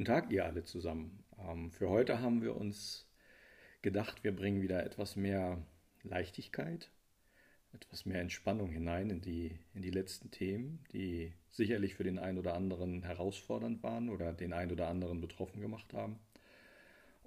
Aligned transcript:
Guten 0.00 0.12
Tag, 0.14 0.30
ihr 0.30 0.46
alle 0.46 0.64
zusammen. 0.64 1.22
Ähm, 1.46 1.70
für 1.70 1.90
heute 1.90 2.22
haben 2.22 2.40
wir 2.40 2.56
uns 2.56 3.06
gedacht, 3.82 4.24
wir 4.24 4.34
bringen 4.34 4.62
wieder 4.62 4.82
etwas 4.82 5.14
mehr 5.14 5.62
Leichtigkeit, 6.04 6.90
etwas 7.74 8.06
mehr 8.06 8.22
Entspannung 8.22 8.70
hinein 8.70 9.10
in 9.10 9.20
die, 9.20 9.58
in 9.74 9.82
die 9.82 9.90
letzten 9.90 10.30
Themen, 10.30 10.82
die 10.94 11.34
sicherlich 11.50 11.96
für 11.96 12.04
den 12.04 12.18
einen 12.18 12.38
oder 12.38 12.54
anderen 12.54 13.02
herausfordernd 13.02 13.82
waren 13.82 14.08
oder 14.08 14.32
den 14.32 14.54
einen 14.54 14.72
oder 14.72 14.88
anderen 14.88 15.20
betroffen 15.20 15.60
gemacht 15.60 15.92
haben. 15.92 16.18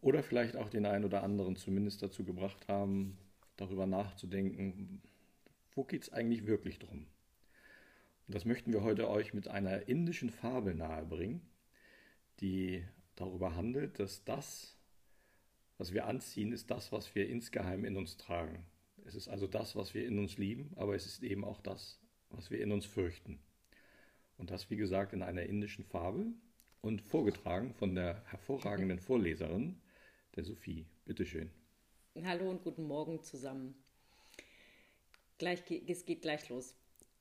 Oder 0.01 0.23
vielleicht 0.23 0.55
auch 0.55 0.69
den 0.69 0.87
einen 0.87 1.05
oder 1.05 1.21
anderen 1.21 1.55
zumindest 1.55 2.01
dazu 2.01 2.23
gebracht 2.23 2.67
haben, 2.67 3.19
darüber 3.55 3.85
nachzudenken, 3.85 5.03
wo 5.75 5.83
geht 5.83 6.01
es 6.01 6.11
eigentlich 6.11 6.47
wirklich 6.47 6.79
drum? 6.79 7.05
Und 8.27 8.33
das 8.33 8.45
möchten 8.45 8.73
wir 8.73 8.81
heute 8.81 9.11
euch 9.11 9.35
mit 9.35 9.47
einer 9.47 9.87
indischen 9.87 10.31
Fabel 10.31 10.73
nahebringen, 10.73 11.52
die 12.39 12.83
darüber 13.15 13.55
handelt, 13.55 13.99
dass 13.99 14.23
das, 14.23 14.77
was 15.77 15.93
wir 15.93 16.07
anziehen, 16.07 16.51
ist 16.51 16.71
das, 16.71 16.91
was 16.91 17.13
wir 17.15 17.27
insgeheim 17.27 17.85
in 17.85 17.97
uns 17.97 18.17
tragen. 18.17 18.65
Es 19.05 19.15
ist 19.15 19.27
also 19.27 19.47
das, 19.47 19.75
was 19.75 19.93
wir 19.93 20.05
in 20.05 20.19
uns 20.19 20.37
lieben, 20.37 20.71
aber 20.75 20.95
es 20.95 21.05
ist 21.05 21.23
eben 21.23 21.43
auch 21.43 21.61
das, 21.61 21.99
was 22.29 22.49
wir 22.49 22.61
in 22.61 22.71
uns 22.71 22.85
fürchten. 22.85 23.39
Und 24.37 24.51
das, 24.51 24.69
wie 24.69 24.77
gesagt, 24.77 25.13
in 25.13 25.21
einer 25.21 25.43
indischen 25.43 25.83
Fabel 25.83 26.33
und 26.81 27.01
vorgetragen 27.01 27.73
von 27.73 27.95
der 27.95 28.23
hervorragenden 28.25 28.99
Vorleserin, 28.99 29.81
der 30.35 30.43
Sophie. 30.43 30.85
Bitteschön. 31.05 31.51
Hallo 32.23 32.49
und 32.49 32.63
guten 32.63 32.83
Morgen 32.83 33.21
zusammen. 33.23 33.75
Gleich, 35.37 35.63
es 35.87 36.05
geht 36.05 36.21
gleich 36.21 36.47
los. 36.49 36.75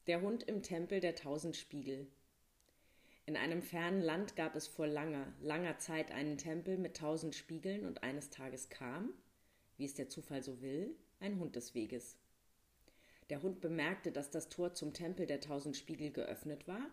Der 0.07 0.21
Hund 0.21 0.45
im 0.45 0.63
Tempel 0.63 1.01
der 1.01 1.15
tausend 1.15 1.57
Spiegel. 1.57 2.07
In 3.25 3.37
einem 3.37 3.63
fernen 3.63 4.03
Land 4.03 4.35
gab 4.35 4.57
es 4.57 4.67
vor 4.67 4.87
langer, 4.87 5.33
langer 5.41 5.79
Zeit 5.79 6.11
einen 6.11 6.39
Tempel 6.39 6.77
mit 6.77 6.97
tausend 6.97 7.35
Spiegeln 7.35 7.87
und 7.87 8.03
eines 8.03 8.31
Tages 8.31 8.69
kam, 8.69 9.15
wie 9.77 9.85
es 9.85 9.95
der 9.95 10.09
Zufall 10.09 10.43
so 10.43 10.61
will, 10.61 10.97
ein 11.21 11.39
Hund 11.39 11.55
des 11.55 11.75
Weges. 11.75 12.19
Der 13.31 13.43
Hund 13.43 13.61
bemerkte, 13.61 14.11
dass 14.11 14.31
das 14.31 14.49
Tor 14.49 14.75
zum 14.75 14.93
Tempel 14.93 15.27
der 15.27 15.41
tausend 15.41 15.77
Spiegel 15.77 16.11
geöffnet 16.11 16.67
war, 16.67 16.91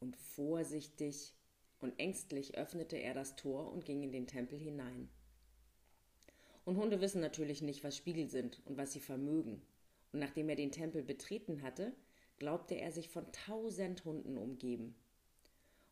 und 0.00 0.16
vorsichtig 0.16 1.34
und 1.80 1.98
ängstlich 1.98 2.56
öffnete 2.56 2.96
er 2.96 3.14
das 3.14 3.36
Tor 3.36 3.72
und 3.72 3.84
ging 3.84 4.02
in 4.02 4.12
den 4.12 4.26
Tempel 4.26 4.58
hinein. 4.58 5.08
Und 6.64 6.76
Hunde 6.76 7.00
wissen 7.00 7.20
natürlich 7.20 7.62
nicht, 7.62 7.84
was 7.84 7.96
Spiegel 7.96 8.28
sind 8.28 8.60
und 8.66 8.76
was 8.76 8.92
sie 8.92 9.00
vermögen. 9.00 9.62
Und 10.12 10.18
nachdem 10.18 10.48
er 10.48 10.56
den 10.56 10.72
Tempel 10.72 11.02
betreten 11.02 11.62
hatte, 11.62 11.94
glaubte 12.38 12.74
er 12.74 12.90
sich 12.90 13.08
von 13.08 13.30
tausend 13.32 14.04
Hunden 14.04 14.36
umgeben. 14.36 14.94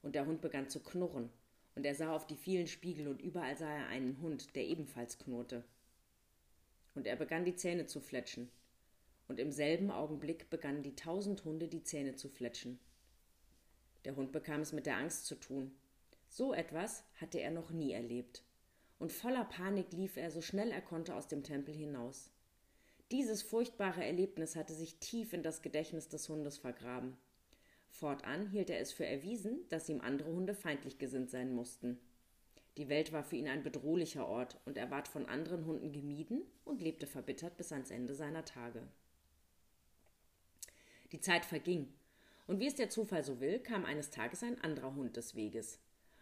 Und 0.03 0.15
der 0.15 0.27
Hund 0.27 0.41
begann 0.41 0.69
zu 0.69 0.81
knurren, 0.81 1.31
und 1.75 1.87
er 1.87 1.95
sah 1.95 2.15
auf 2.15 2.27
die 2.27 2.37
vielen 2.37 2.67
Spiegel, 2.67 3.09
und 3.09 3.23
überall 3.23 3.57
sah 3.57 3.73
er 3.73 3.87
einen 3.87 4.21
Hund, 4.21 4.55
der 4.55 4.67
ebenfalls 4.67 5.19
knurrte. 5.19 5.65
Und 6.95 7.07
er 7.07 7.17
begann 7.17 7.45
die 7.45 7.57
Zähne 7.57 7.87
zu 7.87 8.01
fletschen, 8.01 8.51
und 9.29 9.41
im 9.41 9.53
selben 9.53 9.91
Augenblick 9.91 10.51
begannen 10.51 10.83
die 10.83 10.95
tausend 10.95 11.45
Hunde 11.45 11.69
die 11.69 11.85
Zähne 11.85 12.17
zu 12.17 12.29
fletschen. 12.29 12.79
Der 14.05 14.17
Hund 14.17 14.33
bekam 14.33 14.61
es 14.61 14.73
mit 14.73 14.87
der 14.87 14.97
Angst 14.97 15.27
zu 15.27 15.37
tun. 15.37 15.73
So 16.29 16.53
etwas 16.53 17.05
hatte 17.17 17.41
er 17.41 17.51
noch 17.51 17.71
nie 17.71 17.93
erlebt, 17.93 18.43
und 18.99 19.13
voller 19.13 19.45
Panik 19.45 19.93
lief 19.93 20.17
er 20.17 20.31
so 20.31 20.41
schnell 20.41 20.71
er 20.71 20.83
konnte 20.83 21.15
aus 21.15 21.29
dem 21.29 21.43
Tempel 21.43 21.75
hinaus. 21.75 22.31
Dieses 23.11 23.43
furchtbare 23.43 24.05
Erlebnis 24.05 24.57
hatte 24.57 24.73
sich 24.73 24.97
tief 24.97 25.33
in 25.33 25.43
das 25.43 25.61
Gedächtnis 25.61 26.09
des 26.09 26.29
Hundes 26.29 26.57
vergraben. 26.57 27.17
Fortan 27.93 28.49
hielt 28.49 28.71
er 28.71 28.81
es 28.81 28.93
für 28.93 29.07
erwiesen, 29.07 29.61
dass 29.69 29.89
ihm 29.89 30.01
andere 30.01 30.33
Hunde 30.33 30.55
feindlich 30.55 30.99
gesinnt 30.99 31.31
sein 31.31 31.55
mussten. 31.55 32.01
Die 32.79 32.89
Welt 32.89 33.13
war 33.13 33.23
für 33.23 33.37
ihn 33.37 33.49
ein 33.49 33.63
bedrohlicher 33.63 34.27
Ort, 34.27 34.59
und 34.65 34.77
er 34.77 34.91
ward 34.91 35.07
von 35.07 35.27
anderen 35.27 35.67
Hunden 35.67 35.93
gemieden 35.93 36.43
und 36.65 36.81
lebte 36.81 37.07
verbittert 37.07 37.57
bis 37.57 37.71
ans 37.71 37.91
Ende 37.91 38.15
seiner 38.15 38.45
Tage. 38.45 38.83
Die 41.13 41.21
Zeit 41.21 41.45
verging, 41.45 41.93
und 42.47 42.59
wie 42.59 42.67
es 42.67 42.75
der 42.75 42.89
Zufall 42.89 43.23
so 43.23 43.41
will, 43.41 43.61
kam 43.61 43.85
eines 43.85 44.11
Tages 44.11 44.43
ein 44.43 44.61
anderer 44.63 44.95
Hund 44.95 45.17
des 45.17 45.35
Weges. 45.35 45.79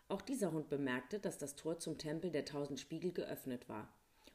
Auch 0.09 0.21
dieser 0.21 0.51
Hund 0.53 0.69
bemerkte, 0.69 1.21
dass 1.21 1.39
das 1.39 1.55
Tor 1.55 1.79
zum 1.79 1.97
Tempel 1.97 2.33
der 2.33 2.45
tausend 2.45 2.81
Spiegel 2.81 3.13
geöffnet 3.13 3.69
war 3.69 3.89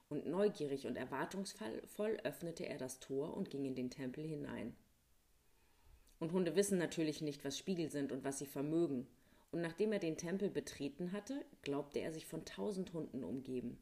und 0.09 0.25
neugierig 0.25 0.87
und 0.87 0.95
erwartungsvoll 0.95 2.17
öffnete 2.23 2.65
er 2.65 2.77
das 2.77 2.99
Tor 2.99 3.35
und 3.35 3.49
ging 3.49 3.65
in 3.65 3.75
den 3.75 3.89
Tempel 3.89 4.23
hinein. 4.23 4.75
Und 6.19 6.31
Hunde 6.31 6.55
wissen 6.55 6.77
natürlich 6.77 7.21
nicht, 7.21 7.43
was 7.43 7.57
Spiegel 7.57 7.89
sind 7.89 8.11
und 8.11 8.23
was 8.23 8.39
sie 8.39 8.45
vermögen, 8.45 9.07
und 9.51 9.61
nachdem 9.61 9.91
er 9.91 9.99
den 9.99 10.17
Tempel 10.17 10.49
betreten 10.49 11.11
hatte, 11.11 11.45
glaubte 11.61 11.99
er 11.99 12.11
sich 12.11 12.25
von 12.25 12.45
tausend 12.45 12.93
Hunden 12.93 13.23
umgeben. 13.23 13.77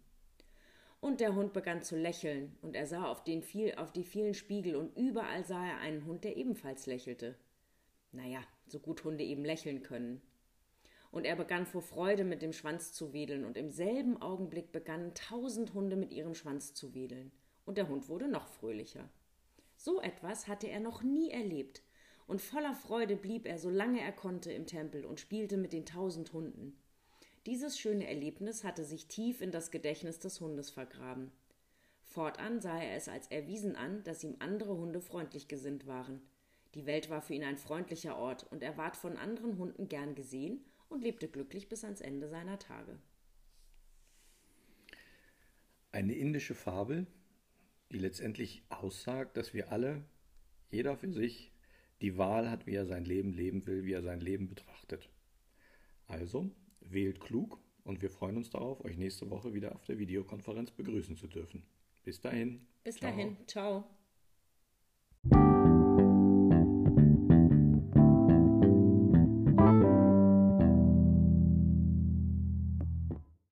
Und 1.00 1.20
der 1.20 1.36
Hund 1.36 1.54
begann 1.54 1.82
zu 1.82 1.98
lächeln, 1.98 2.56
und 2.62 2.76
er 2.76 2.86
sah 2.86 3.06
auf, 3.06 3.24
den 3.24 3.42
viel, 3.42 3.76
auf 3.76 3.92
die 3.92 4.04
vielen 4.04 4.34
Spiegel, 4.34 4.76
und 4.76 4.96
überall 4.98 5.44
sah 5.46 5.66
er 5.66 5.80
einen 5.80 6.06
Hund, 6.06 6.24
der 6.24 6.38
ebenfalls 6.38 6.86
lächelte. 6.86 7.36
Naja, 8.12 8.42
so 8.68 8.80
gut 8.80 9.04
Hunde 9.04 9.24
eben 9.24 9.44
lächeln 9.44 9.84
können 9.84 10.22
und 11.14 11.26
er 11.26 11.36
begann 11.36 11.68
vor 11.68 11.84
Freude 11.84 12.24
mit 12.24 12.42
dem 12.42 12.54
Schwanz 12.54 12.92
zu 12.92 13.14
wedeln, 13.14 13.46
und 13.46 13.56
im 13.56 13.70
selben 13.70 14.20
Augenblick 14.20 14.72
begannen 14.72 15.14
tausend 15.14 15.76
Hunde 15.76 15.96
mit 15.96 16.12
ihrem 16.12 16.34
Schwanz 16.34 16.74
zu 16.74 16.96
wedeln, 16.96 17.32
und 17.66 17.78
der 17.78 17.88
Hund 17.88 18.10
wurde 18.10 18.28
noch 18.28 18.48
fröhlicher. 18.48 19.08
So 19.78 20.02
etwas 20.02 20.48
hatte 20.48 20.68
er 20.68 20.80
noch 20.80 21.04
nie 21.04 21.30
erlebt, 21.30 21.84
und 22.28 22.42
voller 22.42 22.74
Freude 22.74 23.16
blieb 23.16 23.46
er, 23.46 23.58
solange 23.58 24.02
er 24.02 24.12
konnte, 24.12 24.52
im 24.52 24.66
Tempel 24.66 25.06
und 25.06 25.20
spielte 25.20 25.58
mit 25.58 25.74
den 25.74 25.86
tausend 25.86 26.34
Hunden. 26.34 26.78
Dieses 27.46 27.78
schöne 27.78 28.08
Erlebnis 28.08 28.64
hatte 28.64 28.86
sich 28.86 29.08
tief 29.08 29.42
in 29.42 29.52
das 29.52 29.70
Gedächtnis 29.70 30.20
des 30.20 30.40
Hundes 30.40 30.70
vergraben. 30.70 31.32
Fortan 32.02 32.62
sah 32.62 32.80
er 32.80 32.96
es 32.96 33.10
als 33.10 33.28
erwiesen 33.28 33.76
an, 33.76 34.04
dass 34.04 34.24
ihm 34.24 34.36
andere 34.40 34.78
Hunde 34.78 35.02
freundlich 35.02 35.48
gesinnt 35.48 35.88
waren. 35.88 36.22
Die 36.76 36.86
Welt 36.86 37.10
war 37.10 37.22
für 37.22 37.34
ihn 37.34 37.44
ein 37.44 37.58
freundlicher 37.58 38.18
Ort, 38.18 38.44
und 38.52 38.64
er 38.64 38.78
ward 38.78 38.96
von 38.96 39.18
anderen 39.18 39.58
Hunden 39.58 39.90
gern 39.90 40.16
gesehen 40.16 40.64
und 40.90 41.04
lebte 41.04 41.28
glücklich 41.28 41.70
bis 41.70 41.84
ans 41.84 42.02
Ende 42.02 42.30
seiner 42.30 42.60
Tage. 42.60 42.98
Eine 45.92 46.16
indische 46.16 46.56
Fabel, 46.56 47.06
die 47.92 48.00
letztendlich 48.00 48.64
aussagt, 48.70 49.38
dass 49.38 49.54
wir 49.54 49.72
alle, 49.72 50.04
jeder 50.72 50.98
für 50.98 51.12
sich, 51.12 51.53
die 52.02 52.18
Wahl 52.18 52.50
hat, 52.50 52.66
wie 52.68 52.76
er 52.76 52.86
sein 52.86 53.06
Leben 53.06 53.34
leben 53.34 53.66
will, 53.66 53.86
wie 53.86 53.94
er 53.94 54.02
sein 54.02 54.20
Leben 54.20 54.48
betrachtet. 54.48 55.10
Also 56.08 56.52
wählt 56.82 57.20
klug 57.20 57.60
und 57.84 58.02
wir 58.02 58.10
freuen 58.10 58.38
uns 58.38 58.50
darauf, 58.50 58.84
euch 58.84 58.98
nächste 58.98 59.30
Woche 59.30 59.54
wieder 59.54 59.76
auf 59.76 59.86
der 59.86 60.00
Videokonferenz 60.00 60.72
begrüßen 60.72 61.18
zu 61.18 61.28
dürfen. 61.28 61.64
Bis 62.04 62.20
dahin. 62.20 62.68
Bis 62.84 62.96
Ciao. 62.96 63.10
dahin. 63.10 63.38
Ciao. 63.48 63.84